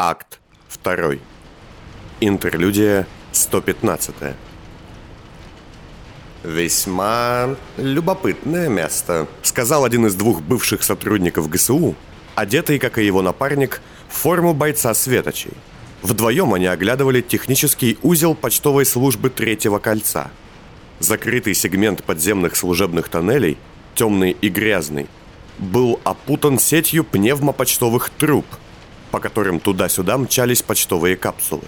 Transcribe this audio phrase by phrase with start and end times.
[0.00, 0.38] Акт
[0.84, 1.16] 2.
[2.20, 4.14] Интерлюдия 115.
[6.44, 11.96] «Весьма любопытное место»,— сказал один из двух бывших сотрудников ГСУ,
[12.36, 15.54] одетый, как и его напарник, в форму бойца Светочей.
[16.02, 20.30] Вдвоем они оглядывали технический узел почтовой службы Третьего кольца.
[21.00, 23.58] Закрытый сегмент подземных служебных тоннелей,
[23.96, 25.08] темный и грязный,
[25.58, 28.46] был опутан сетью пневмопочтовых труб—
[29.10, 31.62] по которым туда-сюда мчались почтовые капсулы.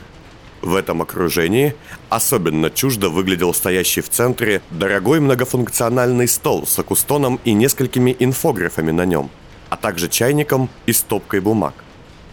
[0.62, 1.74] В этом окружении
[2.10, 9.06] особенно чуждо выглядел стоящий в центре дорогой многофункциональный стол с акустоном и несколькими инфографами на
[9.06, 9.30] нем,
[9.70, 11.74] а также чайником и стопкой бумаг.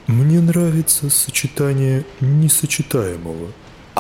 [0.08, 3.52] «Мне нравится сочетание несочетаемого»,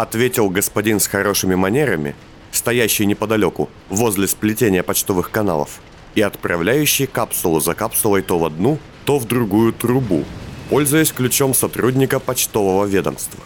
[0.02, 2.16] ответил господин с хорошими манерами,
[2.52, 5.80] стоящий неподалеку, возле сплетения почтовых каналов,
[6.16, 10.24] и отправляющий капсулу за капсулой то в одну, то в другую трубу,
[10.70, 13.44] пользуясь ключом сотрудника почтового ведомства.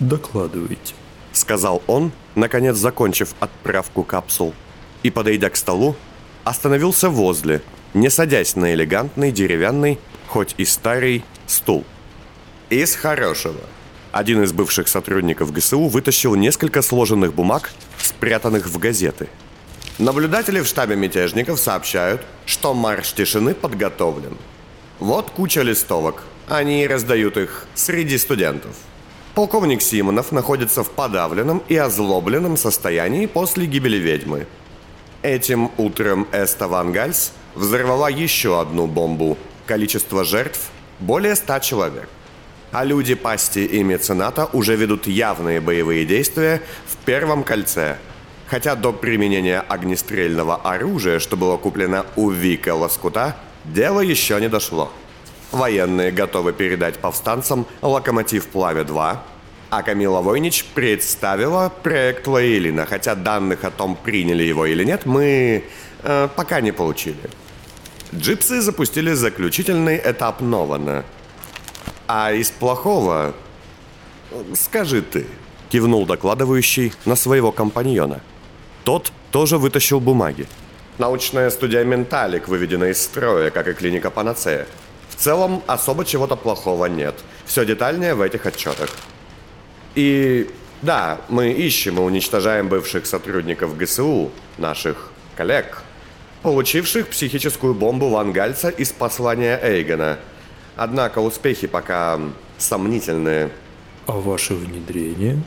[0.00, 0.94] «Докладывайте»,—
[1.32, 4.54] сказал он, наконец закончив отправку капсул,
[5.02, 5.96] и, подойдя к столу,
[6.44, 7.62] остановился возле,
[7.94, 11.84] не садясь на элегантный деревянный, хоть и старый, стул.
[12.70, 13.60] «Из хорошего».
[14.12, 19.28] Один из бывших сотрудников ГСУ вытащил несколько сложенных бумаг, спрятанных в газеты.
[19.98, 24.36] Наблюдатели в штабе мятежников сообщают, что марш тишины подготовлен.
[24.98, 28.72] Вот куча листовок, они раздают их среди студентов.
[29.34, 34.46] Полковник Симонов находится в подавленном и озлобленном состоянии после гибели ведьмы.
[35.22, 39.38] Этим утром Эста Ван Гальс взорвала еще одну бомбу.
[39.66, 42.08] Количество жертв– более ста человек.
[42.70, 47.96] А люди пасти и мецената уже ведут явные боевые действия в первом кольце.
[48.46, 54.92] Хотя до применения огнестрельного оружия, что было куплено у Вика Лоскута, дело еще не дошло.
[55.52, 59.18] Военные готовы передать повстанцам «Локомотив Пламя-2»,
[59.68, 65.64] а Камила Войнич представила проект Лаилина, хотя данных о том, приняли его или нет, мы
[66.02, 67.30] э, пока не получили.
[68.14, 71.04] Джипсы запустили заключительный этап Нована.
[72.06, 73.34] А из плохого...
[74.54, 75.26] Скажи ты,
[75.70, 78.20] кивнул докладывающий на своего компаньона.
[78.84, 80.46] Тот тоже вытащил бумаги.
[80.98, 84.66] Научная студия «Менталик» выведена из строя, как и клиника «Панацея».
[85.22, 87.14] В целом, особо чего-то плохого нет.
[87.46, 88.90] Все детальнее в этих отчетах.
[89.94, 90.50] И
[90.82, 95.84] да, мы ищем и уничтожаем бывших сотрудников ГСУ, наших коллег,
[96.42, 100.18] получивших психическую бомбу Вангальца из послания Эйгона.
[100.74, 102.18] Однако успехи пока
[102.58, 103.50] сомнительные.
[104.08, 105.40] А ваше внедрение?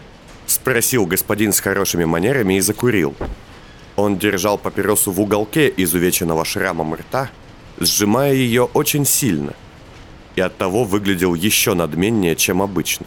[0.45, 3.13] Спросил господин с хорошими манерами и закурил.
[3.97, 7.29] Он держал папиросу в уголке изувеченного шрамом рта–
[7.79, 9.53] сжимая ее очень сильно,
[10.35, 13.05] и оттого выглядел еще надменнее, чем обычно.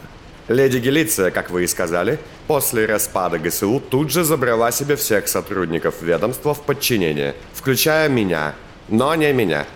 [0.49, 6.01] Леди Гелиция, как вы и сказали, после распада ГСУ тут же забрала себе всех сотрудников
[6.01, 8.55] ведомства в подчинение, включая меня,
[8.89, 9.67] но не меня.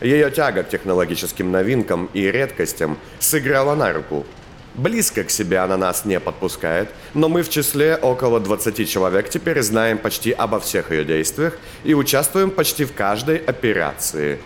[0.00, 4.24] Ее тяга к технологическим новинкам и редкостям сыграла на руку–
[4.76, 9.62] Близко к себе она нас не подпускает, но мы в числе около 20 человек теперь
[9.62, 14.38] знаем почти обо всех ее действиях и участвуем почти в каждой операции.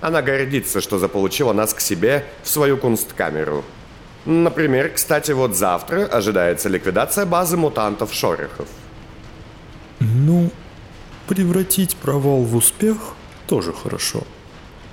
[0.00, 3.64] Она гордится, что заполучила нас к себе в свою кунсткамеру.
[4.24, 8.68] Например, кстати, вот завтра ожидается ликвидация базы мутантов Шорехов.
[10.00, 10.50] Ну,
[11.26, 12.96] превратить провал в успех
[13.46, 14.22] тоже хорошо.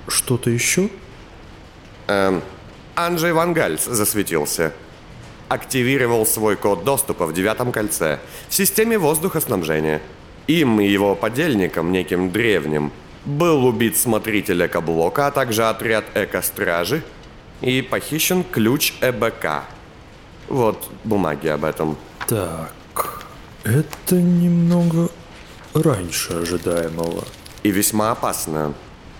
[0.08, 0.88] Что-то еще?
[2.08, 2.42] Эм,
[2.94, 4.72] Анджей Вангальц засветился.
[5.48, 8.18] Активировал свой код доступа в девятом кольце
[8.48, 10.00] в системе воздухоснабжения.
[10.48, 12.92] Им и его подельникам, неким древним,
[13.26, 17.02] был убит смотритель Экоблока, а также отряд Эко-стражи
[17.60, 19.64] и похищен ключ ЭБК.
[20.48, 21.98] Вот бумаги об этом.
[22.28, 23.24] Так,
[23.64, 25.10] это немного
[25.74, 27.24] раньше ожидаемого.
[27.62, 28.74] И весьма опасно.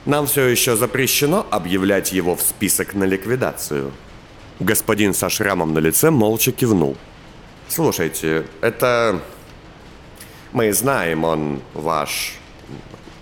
[0.05, 3.93] Нам все еще запрещено объявлять его в список на ликвидацию.
[4.61, 6.97] Господин со шрамом на лице молча кивнул.
[7.69, 9.21] Слушайте, это...
[10.53, 12.35] Мы знаем, он ваш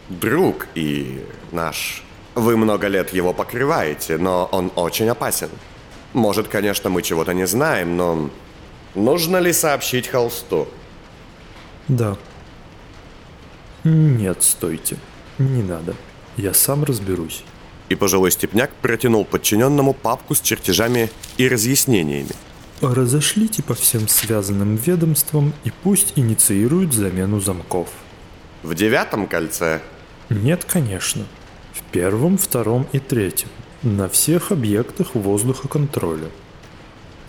[0.09, 2.03] друг и наш...
[2.35, 5.51] Вы много лет его покрываете, но он очень опасен.
[6.15, 8.31] Может, конечно, мы чего-то не знаем, но...
[8.97, 10.69] Нужно ли сообщить холсту?
[11.89, 12.17] Да.
[13.85, 14.97] Нет, стойте.
[15.39, 15.95] Не надо.
[16.37, 17.45] Я сам разберусь.
[17.89, 22.31] И пожилой степняк протянул подчиненному папку с чертежами и разъяснениями.
[22.81, 27.89] Разошлите по всем связанным ведомствам и пусть инициируют замену замков.
[28.63, 29.81] В девятом кольце?
[30.31, 31.25] Нет, конечно.
[31.73, 33.49] В первом, втором и третьем.
[33.83, 36.31] На всех объектах воздухоконтроля.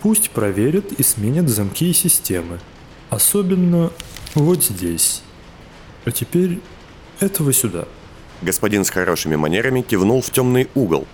[0.02, 2.60] Пусть проверят и сменят замки и системы.
[3.10, 3.90] Особенно
[4.34, 5.22] вот здесь.
[6.04, 6.60] А теперь
[7.20, 7.86] этого сюда.
[8.42, 11.06] Господин с хорошими манерами кивнул в темный угол,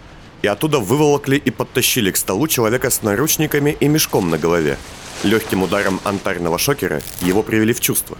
[0.42, 4.76] и оттуда выволокли и подтащили к столу человека с наручниками и мешком на голове.
[5.22, 8.18] Легким ударом антарного шокера его привели в чувство.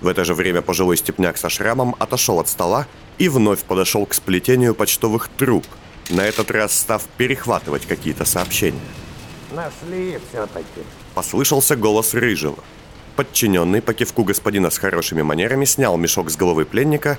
[0.00, 2.86] В это же время пожилой степняк со шрамом отошел от стола
[3.18, 5.64] и вновь подошел к сплетению почтовых труб,
[6.10, 8.78] на этот раз став перехватывать какие-то сообщения.
[9.52, 10.82] Нашли все-таки.
[11.14, 12.62] Послышался голос Рыжего.
[13.16, 17.18] Подчиненный по кивку господина с хорошими манерами снял мешок с головы пленника,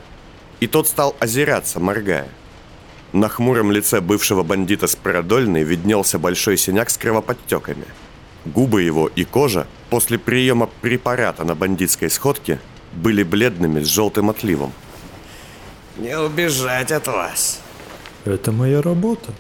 [0.62, 2.30] и тот стал озираться, моргая.
[3.12, 7.86] На хмуром лице бывшего бандита с продольной виднелся большой синяк с кровоподтеками.
[8.46, 12.60] Губы его и кожа после приема препарата на бандитской сходке
[12.94, 14.74] были бледными с желтым отливом.
[15.98, 17.62] Не убежать от вас.
[18.26, 19.34] Это моя работа.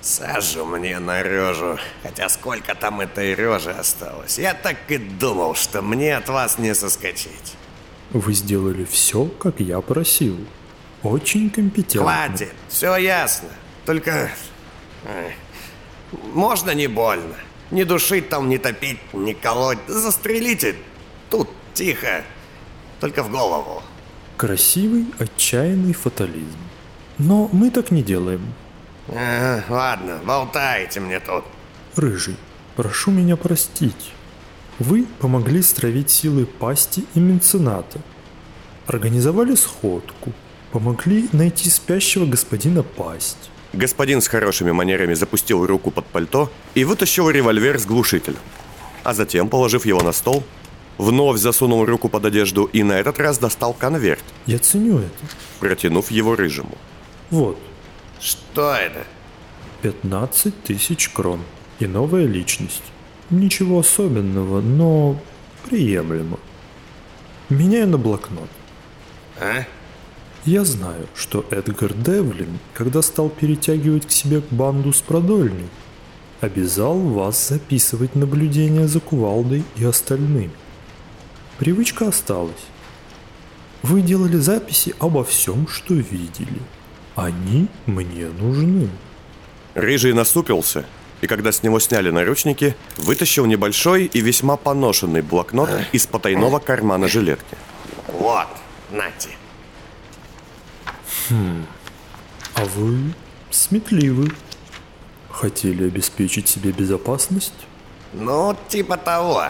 [0.00, 1.78] Сажу мне на рожу.
[2.02, 4.38] Хотя сколько там этой рожи осталось.
[4.38, 7.54] Я так и думал, что мне от вас не соскочить.
[8.10, 10.38] Вы сделали все, как я просил.
[11.02, 12.02] Очень компетентно.
[12.02, 13.48] Хватит, все ясно.
[13.86, 14.30] Только...
[16.32, 17.34] Можно не больно.
[17.70, 19.78] Не душить там, не топить, не колоть.
[19.88, 20.76] Застрелите.
[21.30, 22.22] Тут, тихо.
[23.00, 23.82] Только в голову.
[24.36, 26.58] Красивый, отчаянный фатализм.
[27.18, 28.52] Но мы так не делаем.
[29.08, 31.44] Ага, ладно, болтайте мне тут.
[31.96, 32.36] Рыжий,
[32.76, 34.12] прошу меня простить.
[34.78, 38.00] Вы помогли стравить силы пасти и менцената.
[38.86, 40.32] Организовали сходку.
[40.72, 43.50] Помогли найти спящего господина пасть.
[43.72, 48.38] Господин с хорошими манерами запустил руку под пальто и вытащил револьвер с глушителем.
[49.04, 50.42] А затем, положив его на стол,
[50.98, 55.10] вновь засунул руку под одежду и на этот раз достал конверт, Я ценю это.
[55.60, 56.76] протянув его рыжему.
[57.30, 57.58] Вот,
[58.20, 59.04] Что это?
[59.82, 61.40] 15 тысяч крон.
[61.78, 62.82] И новая личность.
[63.30, 65.20] Ничего особенного, но
[65.68, 66.38] приемлемо.
[67.50, 68.48] Меняю на блокнот.
[69.40, 69.64] А?
[70.46, 75.68] Я знаю, что Эдгар Девлин, когда стал перетягивать к себе банду с продольной,
[76.40, 80.50] обязал вас записывать наблюдения за кувалдой и остальными.
[81.58, 82.66] Привычка осталась.
[83.82, 86.60] Вы делали записи обо всем, что видели.
[87.14, 88.88] Они мне нужны.
[89.74, 90.84] Рыжий насупился,
[91.20, 97.08] и когда с него сняли наручники, вытащил небольшой и весьма поношенный блокнот из потайного кармана
[97.08, 97.56] жилетки.
[98.08, 98.48] Вот,
[98.90, 99.30] нате.
[102.54, 103.14] А вы
[103.50, 104.32] сметливы.
[105.30, 107.54] Хотели обеспечить себе безопасность?
[108.12, 109.48] Ну, типа того.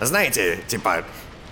[0.00, 1.04] Знаете, типа,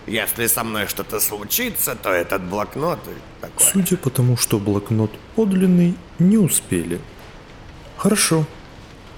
[0.06, 3.66] если со мной что-то случится, то этот блокнот и такое.
[3.66, 7.00] Судя по тому, что блокнот подлинный, не успели.
[7.96, 8.44] Хорошо.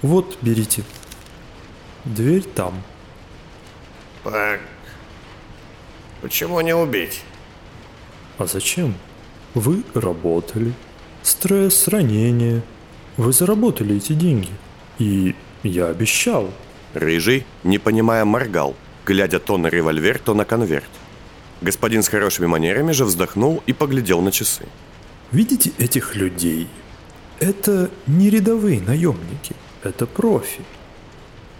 [0.01, 0.83] Вот, берите.
[2.05, 2.83] Дверь там.
[4.23, 4.61] Так.
[6.21, 7.21] Почему не убить?
[8.37, 8.95] А зачем?
[9.53, 10.73] Вы работали.
[11.23, 12.61] Стресс, ранение.
[13.17, 14.51] Вы заработали эти деньги.
[14.99, 16.51] И я обещал.
[16.93, 20.89] Рыжий, не понимая, моргал, глядя то на револьвер, то на конверт.
[21.61, 24.65] Господин с хорошими манерами же вздохнул и поглядел на часы.
[25.31, 26.67] Видите этих людей?
[27.39, 30.61] Это не рядовые наемники, это профи.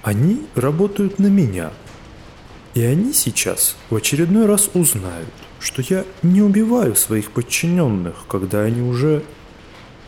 [0.03, 1.71] Они работают на меня.
[2.73, 8.81] И они сейчас в очередной раз узнают, что я не убиваю своих подчиненных, когда они
[8.81, 9.23] уже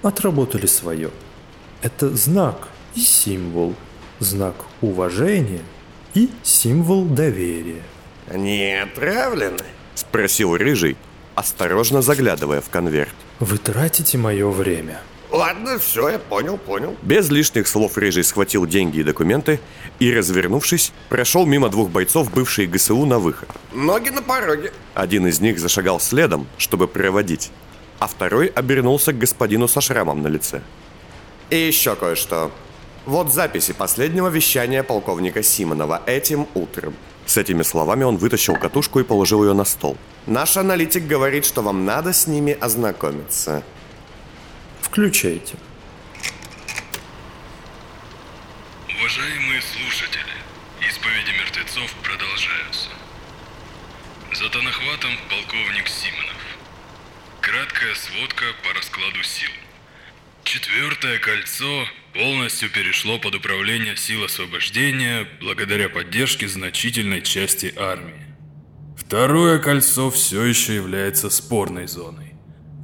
[0.02, 1.12] отработали свое.
[1.82, 3.74] Это знак и символ.
[4.20, 5.62] Знак уважения
[6.18, 7.84] и символ доверия.
[8.28, 9.64] Они отравлены?
[9.94, 10.98] Спросил Рыжий,
[11.36, 13.14] осторожно заглядывая в конверт.
[13.40, 15.00] Вы тратите мое время.
[15.30, 16.96] Ладно, все, я понял, понял.
[17.04, 19.60] Без лишних слов Рыжий схватил деньги и документы
[20.00, 23.50] и, развернувшись, прошел мимо двух бойцов бывшей ГСУ на выход.
[23.74, 24.72] Ноги на пороге.
[24.96, 27.52] Один из них зашагал следом, чтобы проводить,
[28.00, 30.62] а второй обернулся к господину со шрамом на лице.
[31.50, 32.52] И еще кое-что.
[33.08, 36.94] Вот записи последнего вещания полковника Симонова этим утром.
[37.26, 39.98] С этими словами он вытащил катушку и положил ее на стол.
[40.26, 43.64] Наш аналитик говорит, что вам надо с ними ознакомиться.
[44.82, 45.56] Включайте.
[49.00, 50.36] Уважаемые слушатели,
[50.90, 52.90] исповеди мертвецов продолжаются.
[54.34, 56.42] За Танахватом полковник Симонов.
[57.40, 59.52] Краткая сводка по раскладу сил.
[60.48, 68.26] Четвертое кольцо полностью перешло под управление сил освобождения благодаря поддержке значительной части армии.
[68.96, 72.36] Второе кольцо все еще является спорной зоной.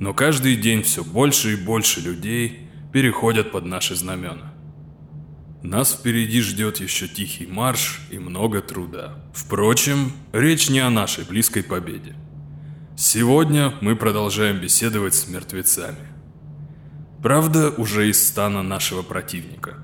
[0.01, 4.53] Но каждый день все больше и больше людей переходят под наши знамена.
[5.61, 9.23] Нас впереди ждет еще тихий марш и много труда.
[9.33, 12.13] Впрочем, речь не о нашей близкой победе.
[12.97, 16.12] Сегодня мы продолжаем беседовать с мертвецами.
[17.23, 19.77] Правда, уже из стана нашего противника.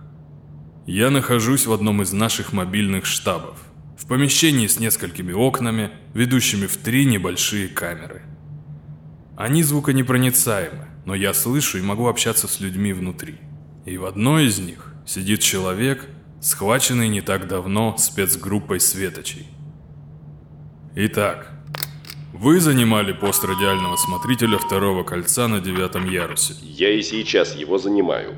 [0.86, 3.58] Я нахожусь в одном из наших мобильных штабов,
[3.98, 8.24] в помещении с несколькими окнами, ведущими в три небольшие камеры.
[9.38, 13.36] Они звуконепроницаемы, но я слышу и могу общаться с людьми внутри.
[13.86, 16.10] И в одной из них сидит человек,
[16.42, 19.48] схваченный не так давно спецгруппой светочей.
[20.94, 21.54] Итак,
[22.40, 26.54] вы занимали пост радиального смотрителя второго кольца на девятом ярусе.
[26.62, 28.38] Я и сейчас его занимаю.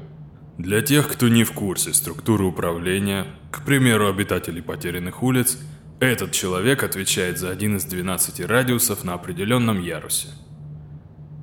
[0.58, 5.60] Для тех, кто не в курсе структуры управления, к примеру, обитателей потерянных улиц,
[6.00, 10.29] этот человек отвечает за один из 12 радиусов на определенном ярусе.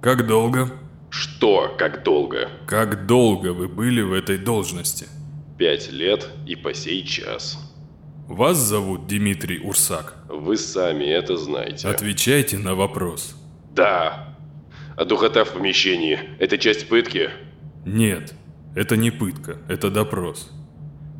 [0.02, 0.68] Как долго?
[1.10, 2.48] Что, как долго?
[2.66, 5.06] Как долго вы были в этой должности?
[5.58, 7.67] Пять лет и по сей час.
[8.28, 10.14] Вас зовут Дмитрий Урсак?
[10.28, 11.88] Вы сами это знаете.
[11.88, 13.34] Отвечайте на вопрос.
[13.74, 14.36] Да.
[14.98, 17.30] А духота в помещении– это часть пытки?
[17.86, 18.34] Нет,
[18.76, 20.50] это не пытка, это допрос.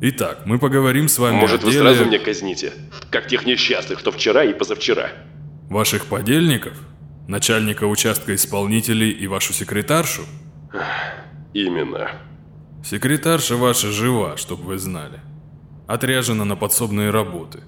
[0.01, 2.73] Итак, мы поговорим с вами Может, о вы деле сразу меня казните?
[3.09, 5.09] Как тех несчастных, что вчера и позавчера.
[5.67, 6.77] ваших подельников,
[7.27, 10.21] начальника участка исполнителей и вашу секретаршу?
[11.55, 12.11] Именно.
[12.85, 15.19] Секретарша ваша жива, чтобы вы знали.
[15.89, 17.63] Отряжена на подсобные работы.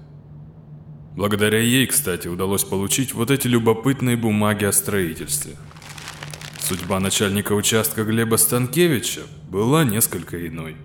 [1.16, 5.56] Благодаря ей, кстати, удалось получить вот эти любопытные бумаги о строительстве.
[6.60, 10.76] Судьба начальника участка Глеба Станкевича была несколько иной.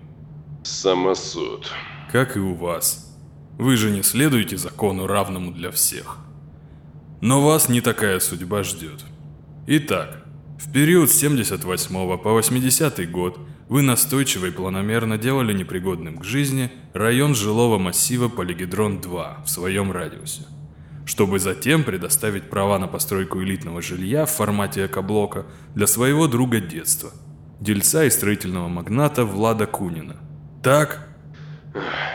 [0.64, 1.70] Самосуд.
[2.10, 3.16] Как и у вас.
[3.56, 6.16] Вы же не следуете закону, равному для всех.
[7.20, 9.04] Но вас не такая судьба ждет.
[9.68, 10.24] Итак,
[10.58, 16.70] в период с 78 по 80 год вы настойчиво и планомерно делали непригодным к жизни
[16.94, 20.42] район жилого массива Полигидрон-2 в своем радиусе,
[21.04, 27.10] чтобы затем предоставить права на постройку элитного жилья в формате экоблока для своего друга детства,
[27.60, 30.16] дельца и строительного магната Влада Кунина.
[30.62, 31.06] Так,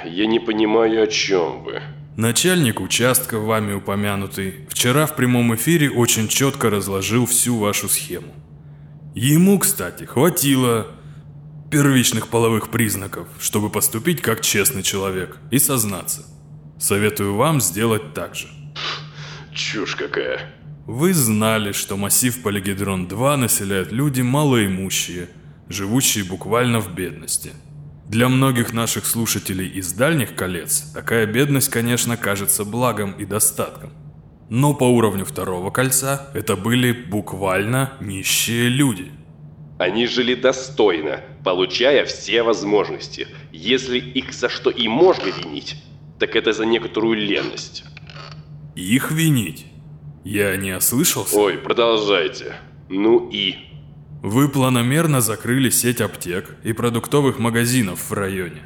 [0.05, 1.81] Я не понимаю, о чем вы.
[2.17, 8.33] Начальник участка, вами упомянутый, вчера в прямом эфире очень четко разложил всю вашу схему.
[9.15, 10.87] Ему, кстати, хватило
[11.73, 16.23] первичных половых признаков, чтобы поступить как честный человек и сознаться.
[16.79, 18.47] Советую вам сделать так же.
[19.55, 20.53] Чушь какая.
[20.85, 25.29] Вы знали, что массив Полигидрон-2 населяют люди малоимущие,
[25.67, 27.53] живущие буквально в бедности.
[28.07, 33.93] Для многих наших слушателей из дальних колец такая бедность, конечно, кажется благом и достатком.
[34.47, 39.11] Но по уровню второго кольца это были буквально нищие люди.
[39.77, 43.27] Они жили достойно, получая все возможности.
[43.51, 45.75] Если их за что и можно винить,
[46.19, 47.83] так это за некоторую ленность.
[48.75, 49.65] Их винить?
[50.23, 51.37] Я не ослышался?
[51.37, 52.55] Ой, продолжайте.
[52.89, 53.55] Ну и...
[54.21, 58.61] Вы планомерно закрыли сеть аптек и продуктовых магазинов в районе.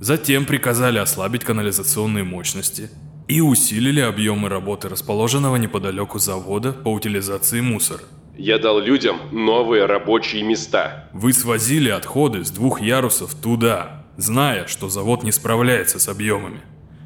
[0.00, 2.88] Затем приказали ослабить канализационные мощности
[3.26, 8.02] и усилили объемы работы расположенного неподалеку завода по утилизации мусора.
[8.36, 11.10] Я дал людям новые рабочие места.
[11.12, 16.60] Вы свозили отходы с двух ярусов туда, зная, что завод не справляется с объемами.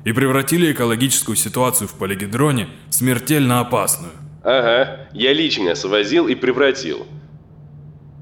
[0.04, 4.12] И превратили экологическую ситуацию в полигидроне в смертельно опасную.
[4.44, 7.08] Ага, я лично свозил и превратил.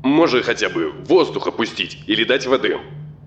[0.02, 2.78] Может хотя бы воздух опустить или дать воды.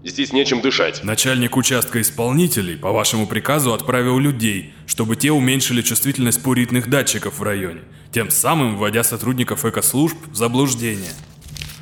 [0.03, 1.03] Здесь нечем дышать.
[1.03, 7.43] Начальник участка исполнителей по вашему приказу отправил людей, чтобы те уменьшили чувствительность пуритных датчиков в
[7.43, 11.11] районе, тем самым вводя сотрудников экослужб в заблуждение.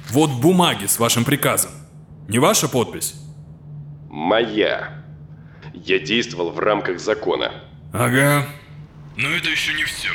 [0.09, 1.71] Вот бумаги с вашим приказом.
[2.27, 3.15] Не ваша подпись?
[4.09, 5.03] Моя.
[5.73, 7.51] Я действовал в рамках закона.
[7.93, 8.47] Ага.
[9.17, 10.09] Но это еще не все.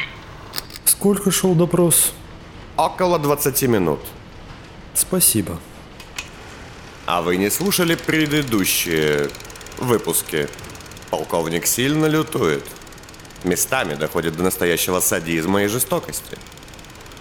[0.84, 2.12] Сколько шел допрос?
[2.76, 4.00] Около 20 минут.
[4.94, 5.58] Спасибо.
[7.12, 9.30] А вы не слушали предыдущие
[9.78, 10.48] выпуски?
[11.10, 12.62] Полковник сильно лютует.
[13.42, 16.38] Местами доходит до настоящего садизма и жестокости.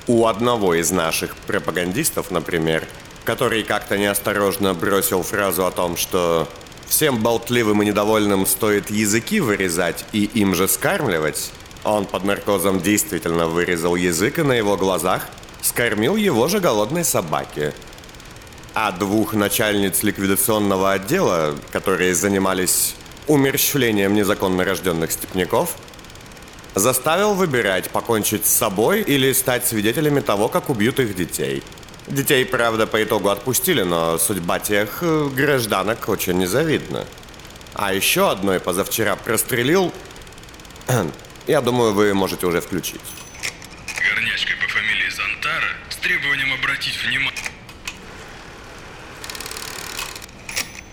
[0.06, 2.88] У одного из наших пропагандистов, например,
[3.26, 6.48] который как-то неосторожно бросил фразу о том, что
[6.88, 11.52] всем болтливым и недовольным стоит языки вырезать и им же скармливать,
[11.84, 15.26] он под наркозом действительно вырезал язык и на его глазах
[15.64, 17.74] скормил его же голодной собаке.
[18.82, 22.96] А двух начальниц ликвидационного отдела, которые занимались
[23.28, 25.76] умерщвлением незаконно рожденных степняков,
[26.76, 31.62] заставил выбирать покончить с собой или стать свидетелями того, как убьют их детей.
[32.08, 37.06] Детей, правда, по итогу отпустили, но судьба тех э, гражданок очень незавидна.
[37.74, 39.94] А еще одной позавчера прострелил...
[41.48, 43.02] Я думаю, вы можете уже включить.
[44.10, 47.50] Горнячкой по фамилии Зантара с требованием обратить внимание...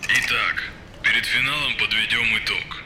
[0.09, 0.62] Итак,
[1.16, 2.82] перед финалом подведем итог.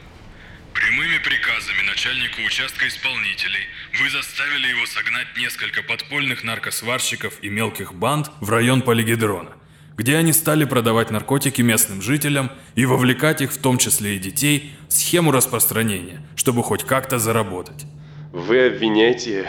[0.72, 3.66] Прямыми приказами начальнику участка исполнителей
[4.00, 9.50] вы заставили его согнать несколько подпольных наркосварщиков и мелких банд в район Полигедрона,
[9.96, 14.76] где они стали продавать наркотики местным жителям и вовлекать их, в том числе и детей,
[14.88, 17.84] в схему распространения, чтобы хоть как-то заработать.
[18.32, 19.49] Вы обвиняете...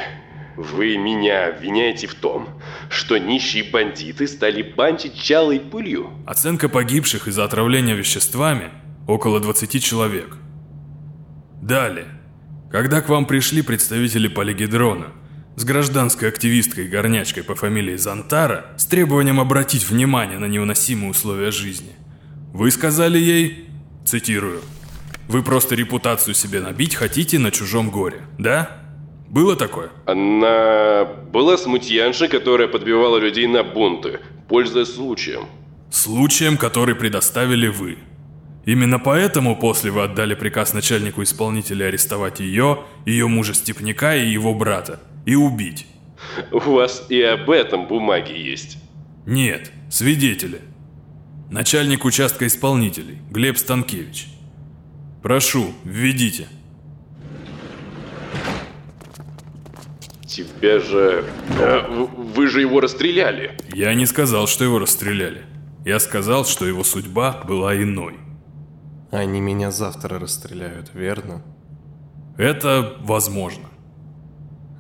[0.56, 2.50] Вы меня обвиняете в том,
[2.90, 6.12] что нищие бандиты стали банчить чалой пылью.
[6.26, 8.70] Оценка погибших из-за отравления веществами–
[9.08, 10.38] около 20 человек.
[11.62, 12.08] Далее.
[12.72, 15.08] Когда к вам пришли представители Полигедрона
[15.56, 21.92] с гражданской активисткой горнячкой по фамилии Зантара с требованием обратить внимание на невыносимые условия жизни,
[22.54, 23.70] вы сказали ей,
[24.06, 24.62] цитирую,
[25.28, 28.81] «Вы просто репутацию себе набить хотите на чужом горе, да?»
[29.32, 29.92] Было такое?
[30.06, 34.20] Она была смутьяншей, которая подбивала людей на бунты,
[34.50, 35.46] пользуясь случаем.
[35.90, 37.98] Случаем, который предоставили вы.
[38.66, 44.54] Именно поэтому после вы отдали приказ начальнику исполнителя арестовать ее, ее мужа Степняка и его
[44.54, 45.00] брата.
[45.26, 45.88] И убить.
[46.52, 48.80] У вас и об этом бумаги есть.
[49.26, 50.60] Нет, свидетели.
[51.50, 54.28] Начальник участка исполнителей, Глеб Станкевич.
[55.24, 56.50] Прошу, введите.
[60.32, 61.26] Тебя же...
[61.60, 63.58] э, вы же его расстреляли.
[63.74, 65.44] Я не сказал, что его расстреляли.
[65.84, 68.16] Я сказал, что его судьба была иной.
[69.12, 71.44] Они меня завтра расстреляют, верно?
[72.38, 73.68] Это возможно.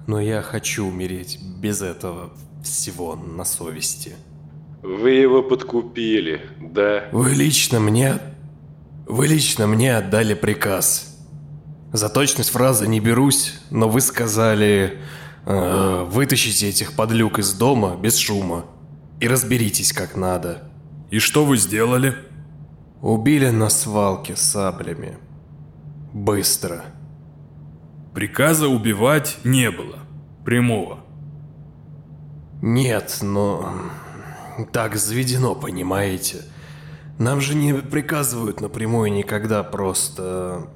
[0.07, 2.31] Но я хочу умереть без этого
[2.63, 4.15] всего на совести.
[4.81, 7.09] Вы его подкупили, да?
[7.11, 8.19] Вы лично мне...
[9.05, 11.19] Вы лично мне отдали приказ.
[11.91, 14.97] За точность фразы не берусь, но вы сказали...
[15.45, 18.65] э, вытащите этих подлюк из дома без шума
[19.19, 20.63] и разберитесь как надо.
[21.09, 22.15] И что вы сделали?
[23.01, 25.17] Убили на свалке саблями.
[26.13, 26.85] Быстро.
[28.13, 29.99] Приказа убивать не было.
[30.45, 30.99] Прямого.
[32.61, 33.73] Нет, но...
[34.71, 36.43] Так заведено, понимаете?
[37.17, 40.67] Нам же не приказывают напрямую никогда, просто...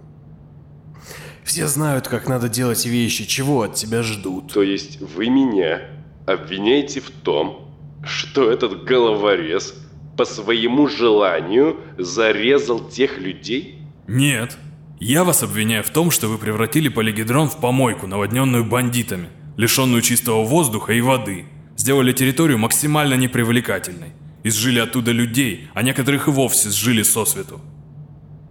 [1.45, 4.51] Все знают, как надо делать вещи, чего от тебя ждут.
[4.51, 5.81] То есть вы меня
[6.25, 7.71] обвиняете в том,
[8.03, 9.75] что этот головорез
[10.17, 13.79] по своему желанию зарезал тех людей?
[14.07, 14.57] Нет.
[14.99, 20.43] Я вас обвиняю в том, что вы превратили полигедрон в помойку, наводненную бандитами, лишенную чистого
[20.43, 21.45] воздуха и воды.
[21.77, 24.13] Сделали территорию максимально непривлекательной.
[24.43, 27.61] Изжили оттуда людей, а некоторых и вовсе сжили сосвету.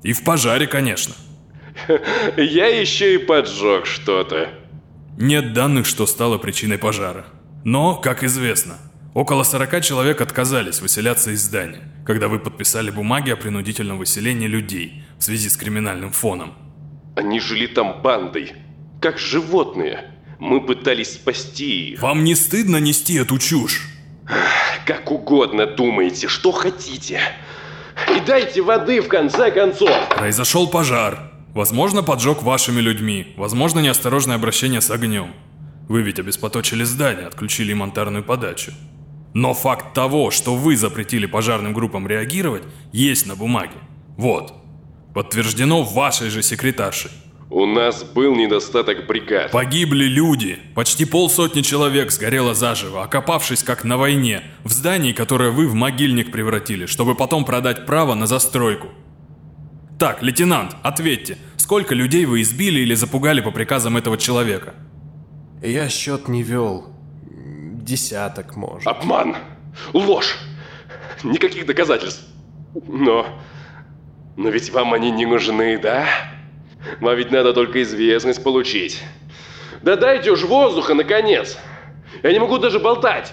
[0.04, 1.14] И в пожаре, конечно.
[2.36, 4.50] Я еще и поджег что-то.
[5.16, 7.26] Нет данных, что стало причиной пожара.
[7.64, 8.78] Но, как известно,
[9.14, 15.04] около 40 человек отказались выселяться из здания, когда вы подписали бумаги о принудительном выселении людей
[15.18, 16.54] в связи с криминальным фоном.
[17.16, 18.52] Они жили там бандой,
[19.00, 20.10] как животные.
[20.40, 22.02] Мы пытались спасти их.
[22.02, 23.88] Вам не стыдно нести эту чушь?
[24.84, 27.20] Как угодно думаете, что хотите.
[28.14, 29.90] И дайте воды в конце концов.
[30.10, 31.33] Произошел пожар.
[31.54, 33.32] Возможно, поджог вашими людьми.
[33.36, 35.28] Возможно, неосторожное обращение с огнем.
[35.88, 38.72] Вы ведь обеспоточили здание, отключили монтарную подачу.
[39.34, 43.76] Но факт того, что вы запретили пожарным группам реагировать, есть на бумаге.
[44.16, 44.52] Вот.
[45.14, 47.12] Подтверждено вашей же секретаршей.
[47.50, 49.52] У нас был недостаток бригад.
[49.52, 50.58] Погибли люди.
[50.74, 56.32] Почти полсотни человек сгорело заживо, окопавшись как на войне, в здании, которое вы в могильник
[56.32, 58.88] превратили, чтобы потом продать право на застройку.
[60.04, 64.74] Так, лейтенант, ответьте, сколько людей вы избили или запугали по приказам этого человека?
[65.62, 66.94] Я счет не вел.
[67.22, 68.86] Десяток, может.
[68.86, 69.34] Обман.
[69.94, 70.36] Ложь.
[71.22, 72.22] Никаких доказательств.
[72.86, 73.26] Но...
[74.36, 76.06] Но ведь вам они не нужны, да?
[77.00, 79.02] Вам ведь надо только известность получить.
[79.80, 81.56] Да дайте уж воздуха, наконец.
[82.22, 83.32] Я не могу даже болтать.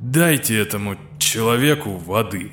[0.00, 2.52] Дайте этому человеку воды.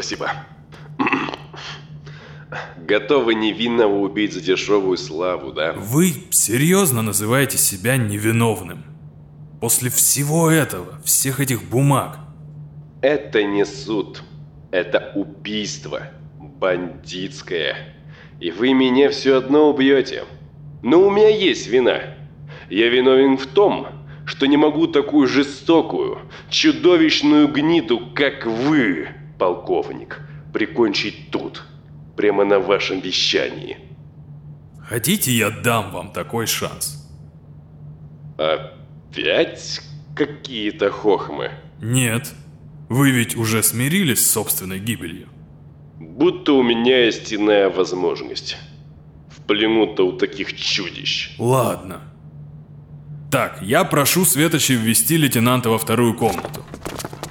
[0.00, 0.32] Спасибо.
[2.78, 5.74] Готовы невинного убить за дешевую славу, да?
[5.74, 8.82] Вы серьезно называете себя невиновным?
[9.60, 12.18] После всего этого, всех этих бумаг.
[13.02, 14.22] Это не суд.
[14.70, 16.08] Это убийство.
[16.38, 17.94] Бандитское.
[18.40, 20.24] И вы меня все одно убьете.
[20.82, 22.00] Но у меня есть вина.
[22.70, 23.86] Я виновен в том,
[24.24, 29.08] что не могу такую жестокую, чудовищную гниду, как вы,
[29.40, 30.20] полковник,
[30.52, 31.64] прикончить тут,
[32.16, 33.78] прямо на вашем вещании.
[34.88, 37.08] Хотите, я дам вам такой шанс?
[38.36, 39.80] Опять
[40.14, 41.50] какие-то хохмы?
[41.80, 42.34] Нет.
[42.90, 45.28] Вы ведь уже смирились с собственной гибелью.
[45.98, 48.58] Будто у меня есть иная возможность.
[49.30, 51.36] В плену-то у таких чудищ.
[51.38, 52.00] Ладно.
[53.30, 56.64] Так, я прошу Светочи ввести лейтенанта во вторую комнату.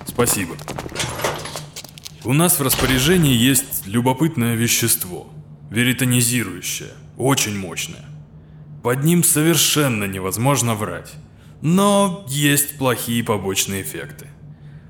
[0.08, 0.56] Спасибо.
[2.26, 5.32] У нас в распоряжении есть любопытное вещество.
[5.72, 6.90] Веритонизирующее.
[7.18, 8.04] Очень мощное.
[8.84, 11.14] Под ним совершенно невозможно врать.
[11.62, 14.28] Но есть плохие побочные эффекты.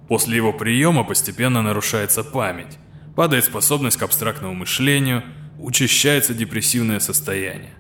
[0.08, 2.80] После его приема постепенно нарушается память,
[3.16, 5.24] падает способность к абстрактному мышлению,
[5.60, 7.76] учащается депрессивное состояние.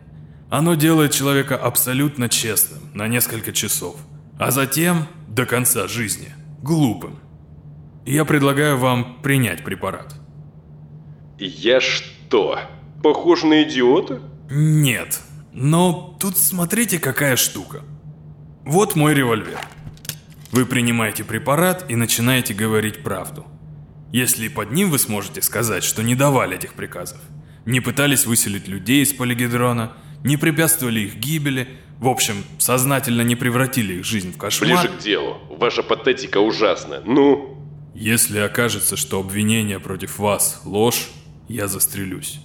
[0.52, 3.96] Оно делает человека абсолютно честным на несколько часов,
[4.38, 6.30] а затем, до конца жизни,
[6.62, 7.20] глупым.
[8.06, 10.16] Я предлагаю вам принять препарат.
[11.38, 12.60] Я что,
[13.04, 14.22] похож на идиота?
[14.50, 15.22] Нет,
[15.54, 17.82] но тут смотрите какая штука.
[18.66, 19.60] Вот мой револьвер.
[20.52, 23.46] Вы принимаете препарат и начинаете говорить правду.
[24.12, 27.20] Если под ним вы сможете сказать, что не давали этих приказов,
[27.66, 31.68] не пытались выселить людей из полигедрона, не препятствовали их гибели,
[32.00, 34.70] в общем, сознательно не превратили их жизнь в кошмар...
[34.70, 35.38] Ближе к делу.
[35.50, 37.02] Ваша патетика ужасна.
[37.06, 37.59] Ну?
[38.00, 41.10] Если окажется, что обвинение против вас– ложь,
[41.50, 42.40] я застрелюсь.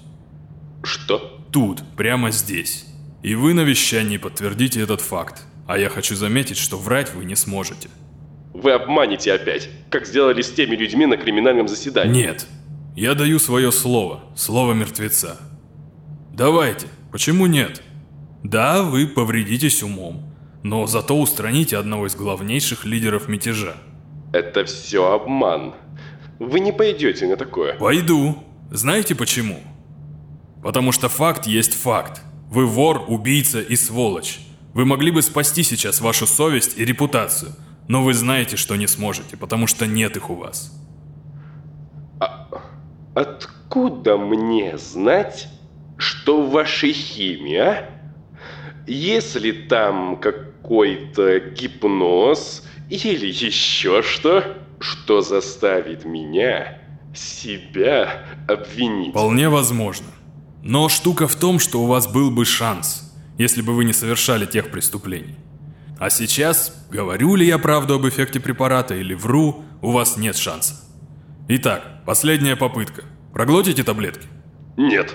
[0.82, 1.40] Что?
[1.52, 2.86] Тут, прямо здесь.
[3.22, 5.44] И вы на вещании подтвердите этот факт.
[5.68, 7.88] А я хочу заметить, что врать вы не сможете.
[8.52, 12.24] Вы обманете опять, как сделали с теми людьми на криминальном заседании.
[12.24, 12.48] Нет.
[12.96, 15.38] Я даю свое слово, слово мертвеца.
[16.32, 17.80] Давайте, почему нет?
[18.42, 23.76] Да, вы повредитесь умом, но зато устраните одного из главнейших лидеров мятежа.
[24.34, 25.74] Это все обман.
[26.40, 27.74] Вы не пойдете на такое.
[27.74, 28.42] Пойду.
[28.68, 29.60] Знаете почему?
[30.60, 32.20] Потому что факт есть факт.
[32.50, 34.40] Вы вор, убийца и сволочь.
[34.72, 37.52] Вы могли бы спасти сейчас вашу совесть и репутацию,
[37.86, 40.72] но вы знаете, что не сможете, потому что нет их у вас.
[42.18, 42.48] А
[43.14, 45.46] откуда мне знать,
[45.96, 47.88] что в вашей химии, а?
[48.88, 56.78] Если там какой-то гипноз или еще что, что заставит меня
[57.14, 59.10] себя обвинить?
[59.10, 60.06] Вполне возможно.
[60.62, 64.46] Но штука в том, что у вас был бы шанс, если бы вы не совершали
[64.46, 65.36] тех преступлений.
[65.98, 70.74] А сейчас, говорю ли я правду об эффекте препарата или вру, у вас нет шанса.
[71.48, 73.04] Итак, последняя попытка.
[73.32, 74.26] Проглотите таблетки?
[74.76, 75.14] Нет.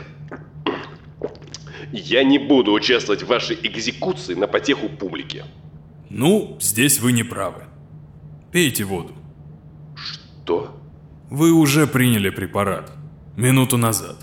[1.92, 5.44] Я не буду участвовать в вашей экзекуции на потеху публики.
[6.10, 7.64] Ну, здесь вы не правы.
[8.52, 9.14] Пейте воду.
[9.96, 10.82] Что?
[11.30, 12.92] Вы уже приняли препарат.
[13.38, 14.18] Минуту назад.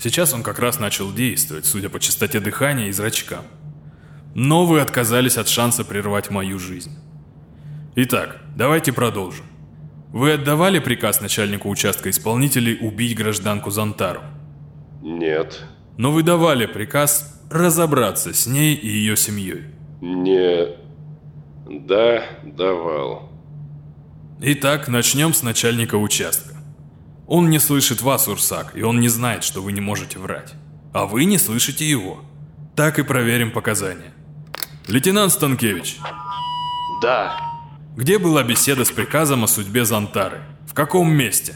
[0.00, 3.44] Сейчас он как раз начал действовать, судя по частоте дыхания и зрачкам.
[4.34, 6.96] Но вы отказались от шанса прервать мою жизнь.
[7.96, 9.44] Итак, давайте продолжим.
[10.10, 14.22] Вы отдавали приказ начальнику участка исполнителей убить гражданку Зантару?
[15.02, 15.62] Нет.
[15.98, 19.64] Но вы давали приказ разобраться с ней и ее семьей?
[20.00, 20.87] Не...
[21.68, 23.30] Да, давал.
[24.40, 26.54] Итак, начнем с начальника участка.
[27.26, 30.54] Он не слышит вас, Урсак, и он не знает, что вы не можете врать.
[30.94, 32.20] А вы не слышите его.
[32.74, 34.14] Так и проверим показания.
[34.86, 35.98] Лейтенант Станкевич.
[37.02, 37.38] Да.
[37.96, 40.40] Где была беседа с приказом о судьбе Зантары?
[40.66, 41.54] В каком месте?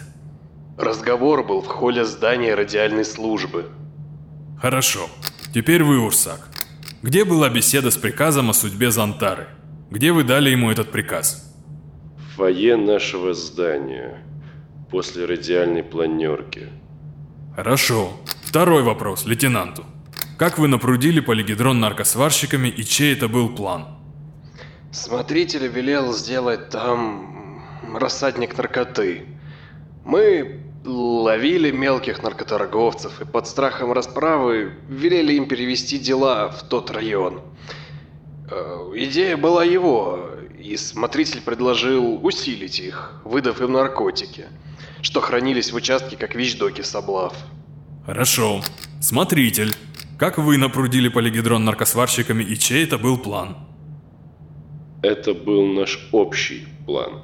[0.76, 3.70] Разговор был в холле здания радиальной службы.
[4.60, 5.08] Хорошо.
[5.54, 6.48] Теперь вы, Урсак.
[7.00, 9.48] Где была беседа с приказом о судьбе Зантары?
[9.92, 11.54] Где вы дали ему этот приказ?
[12.16, 14.24] В фойе нашего здания.
[14.90, 16.70] После радиальной планерки.
[17.54, 18.14] Хорошо.
[18.42, 19.84] Второй вопрос лейтенанту.
[20.38, 23.84] Как вы напрудили полигидрон наркосварщиками и чей это был план?
[24.92, 27.62] Смотритель велел сделать там
[27.94, 29.26] рассадник наркоты.
[30.06, 37.42] Мы ловили мелких наркоторговцев и под страхом расправы велели им перевести дела в тот район.
[38.54, 44.46] Э, идея была его, и смотритель предложил усилить их, выдав им наркотики,
[45.00, 47.34] что хранились в участке как вещдоки с облав.
[48.04, 48.60] Хорошо.
[49.00, 49.74] Смотритель.
[50.18, 53.56] Как вы напрудили полигидрон наркосварщиками и чей это был план?
[55.02, 57.22] Это был наш общий план.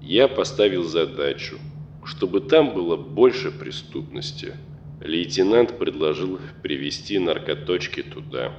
[0.00, 1.58] Я поставил задачу,
[2.04, 4.54] чтобы там было больше преступности.
[5.00, 8.52] Лейтенант предложил привезти наркоточки туда.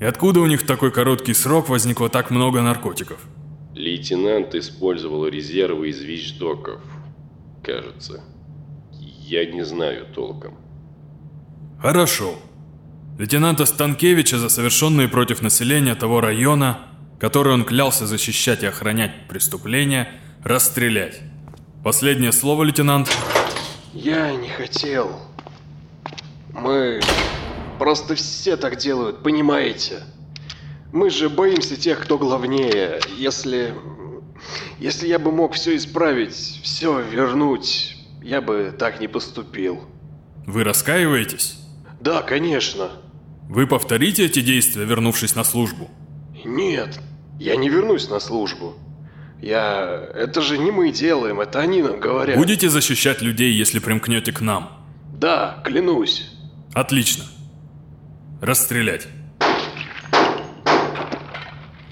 [0.00, 3.18] И откуда у них в такой короткий срок возникло так много наркотиков?
[3.74, 6.80] Лейтенант использовал резервы из вещдоков,
[7.62, 8.22] кажется.
[8.92, 10.54] Я не знаю толком.
[11.80, 12.34] Хорошо.
[13.18, 16.78] Лейтенанта Станкевича за совершенные против населения того района,
[17.18, 20.08] который он клялся защищать и охранять преступления,
[20.44, 21.20] расстрелять.
[21.82, 23.10] Последнее слово, лейтенант.
[23.92, 25.20] Я не хотел.
[26.52, 27.00] Мы...
[27.78, 30.02] Просто все так делают, понимаете?
[30.92, 33.00] Мы же боимся тех, кто главнее.
[33.16, 33.74] Если...
[34.78, 39.82] Если я бы мог все исправить, все вернуть, я бы так не поступил.
[40.46, 41.58] Вы раскаиваетесь?
[42.00, 42.90] Да, конечно.
[43.48, 45.90] Вы повторите эти действия, вернувшись на службу?
[46.44, 47.00] Нет,
[47.38, 48.74] я не вернусь на службу.
[49.42, 50.08] Я...
[50.14, 52.36] Это же не мы делаем, это они нам говорят.
[52.36, 54.70] Будете защищать людей, если примкнете к нам?
[55.12, 56.30] Да, клянусь.
[56.74, 57.24] Отлично.
[58.40, 59.08] Расстрелять.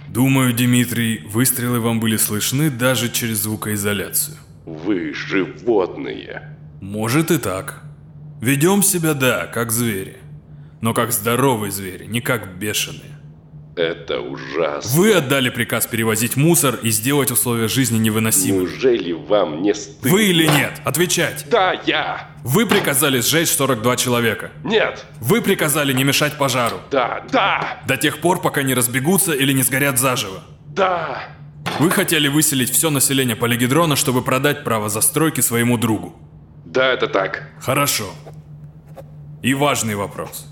[0.08, 4.36] Думаю, Дмитрий, выстрелы вам были слышны даже через звукоизоляцию.
[4.64, 6.56] Вы животные.
[6.80, 7.82] Может и так.
[8.40, 10.18] Ведем себя, да, как звери.
[10.80, 13.15] Но как здоровые звери, не как бешеные.
[13.76, 14.90] Это ужасно.
[14.98, 18.62] Вы отдали приказ перевозить мусор и сделать условия жизни невыносимыми.
[18.62, 20.10] Неужели вам не стыдно?
[20.10, 20.80] Вы или нет?
[20.84, 21.44] Отвечать.
[21.50, 22.30] Да, я.
[22.42, 24.50] Вы приказали сжечь 42 человека.
[24.64, 25.04] Нет.
[25.20, 26.78] Вы приказали не мешать пожару.
[26.90, 30.42] Да, да, До тех пор, пока не разбегутся или не сгорят заживо.
[30.74, 31.22] да.
[31.80, 36.14] Вы хотели выселить все население Полигидрона, чтобы продать право застройки своему другу.
[36.64, 37.50] Да, это так.
[37.60, 38.04] Хорошо.
[39.42, 40.46] И важный вопрос.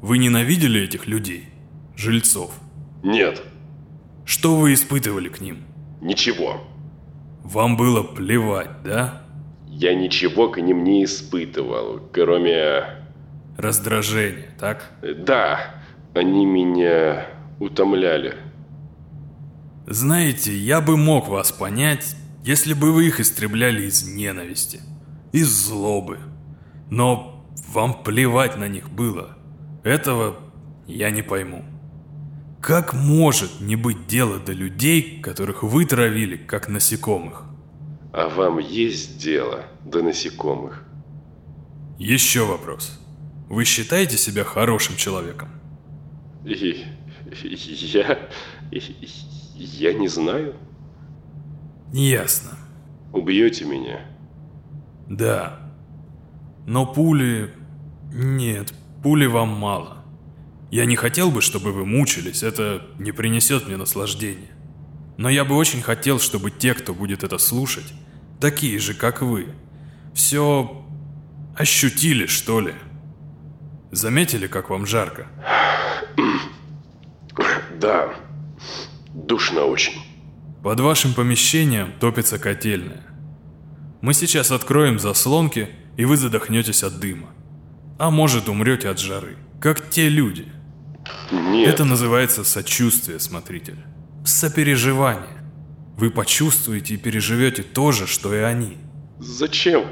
[0.00, 1.50] Вы ненавидели этих людей?
[1.96, 2.52] Жильцов?
[3.02, 3.42] Нет,
[4.24, 5.64] Что вы испытывали к ним?
[6.00, 6.60] ничего.
[7.44, 9.22] Вам было плевать, да?
[9.68, 12.84] Я ничего к ним не испытывал, кроме...
[13.58, 14.90] Раздражение, так?
[15.02, 15.60] Да,
[16.14, 17.26] они меня
[17.58, 18.36] утомляли.
[19.86, 24.80] Знаете, я бы мог вас понять, если бы вы их истребляли из ненависти,
[25.32, 26.18] из злобы.
[26.90, 29.36] Но вам плевать на них было.
[29.84, 30.36] Этого
[30.86, 31.64] я не пойму.
[32.62, 37.42] Как может не быть дела до людей, которых вы травили, как насекомых?
[38.12, 40.84] А вам есть дело до насекомых?
[41.98, 43.00] Еще вопрос.
[43.48, 45.48] Вы считаете себя хорошим человеком?
[46.44, 46.84] И...
[47.42, 48.28] Я...
[49.54, 50.54] Я не знаю.
[51.92, 52.56] Ясно.
[53.12, 54.06] Убьете меня?
[55.08, 55.68] Да.
[56.68, 57.52] Но пули...
[58.12, 58.72] Нет,
[59.02, 60.01] пули вам мало.
[60.72, 64.56] Я не хотел бы, чтобы вы мучились, это не принесет мне наслаждения.
[65.18, 67.92] Но я бы очень хотел, чтобы те, кто будет это слушать,
[68.40, 69.48] такие же, как вы,
[70.14, 70.82] все
[71.54, 72.72] ощутили, что ли.
[73.90, 75.26] Заметили, как вам жарко?
[77.78, 78.14] Да.
[79.12, 80.00] Душно очень.
[80.62, 83.04] Под вашим помещением топится котельная.
[84.00, 87.28] Мы сейчас откроем заслонки, и вы задохнетесь от дыма.
[87.98, 90.50] А может, умрете от жары, как те люди.
[91.30, 91.74] Нет.
[91.74, 93.78] Это называется сочувствие, смотритель.
[94.24, 95.42] Сопереживание.
[95.96, 98.78] Вы почувствуете и переживете то же, что и они.
[99.18, 99.84] Зачем?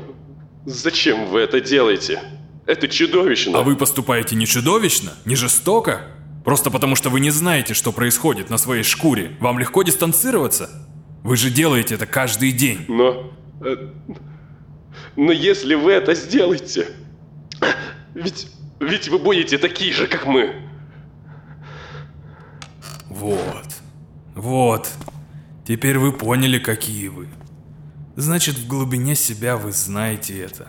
[0.66, 2.20] Зачем вы это делаете?
[2.66, 3.59] Это чудовищно.
[3.59, 6.03] А вы поступаете не чудовищно, не жестоко?
[6.44, 9.37] Просто потому, что вы не знаете, что происходит на своей шкуре.
[9.40, 10.88] Вам легко дистанцироваться?
[11.23, 12.85] Вы же делаете это каждый день.
[12.88, 13.33] Но...
[13.64, 13.77] э,
[15.16, 16.88] Но если вы это сделаете...
[18.14, 18.49] Ведь...
[18.81, 20.69] Ведь вы будете такие же, как мы.
[23.20, 23.74] Вот.
[24.35, 24.88] Вот.
[25.66, 27.28] Теперь вы поняли, какие вы.
[28.16, 30.68] Значит, в глубине себя вы знаете это.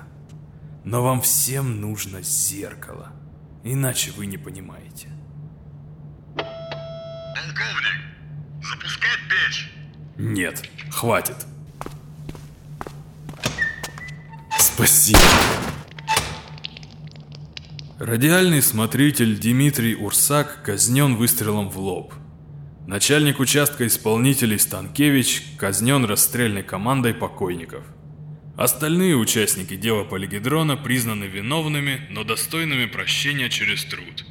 [0.83, 3.13] Но вам всем нужно зеркало.
[3.63, 5.07] Иначе вы не понимаете.
[6.35, 8.01] Полковник,
[8.61, 9.71] запускать печь.
[10.17, 11.37] Нет, хватит.
[14.59, 15.19] Спасибо.
[17.97, 22.13] Радиальный смотритель Дмитрий Урсак казнен выстрелом в лоб.
[22.91, 27.85] Начальник участка исполнителей Станкевич казнен расстрельной командой покойников.
[28.57, 34.25] Остальные участники дела Полигидрона признаны виновными, но достойными прощения через труд.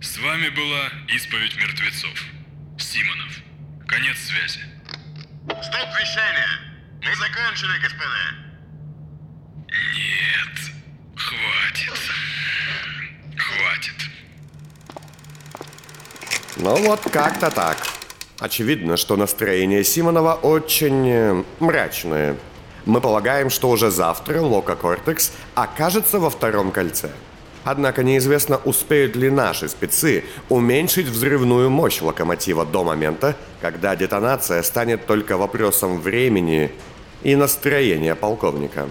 [0.00, 2.24] С вами была исповедь мертвецов.
[2.78, 3.42] Симонов.
[3.86, 4.60] Конец связи.
[5.44, 6.48] Стоп вещание.
[7.02, 8.30] Мы закончили, господа.
[9.68, 10.72] Нет,
[11.16, 12.00] хватит.
[13.36, 14.23] Хватит.
[16.56, 17.76] Ну вот как-то так.
[18.38, 22.36] Очевидно, что настроение Симонова очень э, мрачное.
[22.84, 27.10] Мы полагаем, что уже завтра Лока Кортекс окажется во втором кольце.
[27.64, 35.06] Однако неизвестно, успеют ли наши спецы уменьшить взрывную мощь локомотива до момента, когда детонация станет
[35.06, 36.70] только вопросом времени
[37.22, 38.90] и настроения полковника.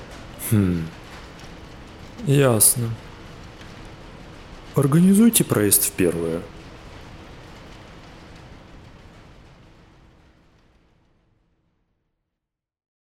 [2.25, 2.89] Ясно.
[4.75, 6.41] Организуйте проезд в первое.